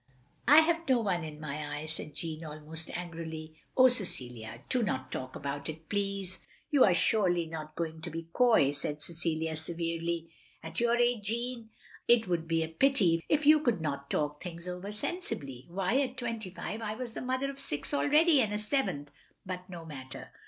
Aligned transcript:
"I 0.47 0.61
have 0.61 0.89
no 0.89 0.99
one 1.01 1.23
in 1.23 1.39
my 1.39 1.77
eye," 1.77 1.85
said 1.85 2.15
Jeanne, 2.15 2.43
almost 2.43 2.89
angrily. 2.97 3.59
"Oh, 3.77 3.87
Cecilia, 3.87 4.63
do 4.67 4.81
not 4.81 5.11
talk 5.11 5.35
about 5.35 5.69
it, 5.69 5.89
please." 5.89 6.39
"You 6.71 6.83
are 6.85 6.93
surely 6.95 7.45
not 7.45 7.75
going 7.75 8.01
to 8.01 8.09
be 8.09 8.27
coy!" 8.33 8.71
said 8.71 9.03
Cecilia, 9.03 9.55
severely." 9.55 10.31
At 10.63 10.79
your 10.79 10.95
age, 10.95 11.25
Jeanne, 11.25 11.69
it 12.07 12.27
would 12.27 12.47
be 12.47 12.63
a 12.63 12.67
pity 12.67 13.23
if 13.29 13.45
you 13.45 13.59
could 13.59 13.79
not 13.79 14.09
talk 14.09 14.41
things 14.41 14.67
over 14.67 14.91
sensibly. 14.91 15.67
Why, 15.69 16.01
at 16.01 16.17
twenty 16.17 16.49
five 16.49 16.81
I 16.81 16.95
was 16.95 17.13
the 17.13 17.21
mother 17.21 17.51
of 17.51 17.59
six 17.59 17.93
already, 17.93 18.41
and 18.41 18.51
a 18.51 18.57
seventh— 18.57 19.11
^but 19.47 19.69
no 19.69 19.85
matter. 19.85 20.31